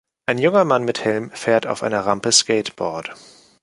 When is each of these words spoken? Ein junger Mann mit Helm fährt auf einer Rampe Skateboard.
Ein 0.25 0.39
junger 0.39 0.65
Mann 0.65 0.83
mit 0.83 1.05
Helm 1.05 1.29
fährt 1.29 1.67
auf 1.67 1.83
einer 1.83 2.03
Rampe 2.07 2.31
Skateboard. 2.31 3.13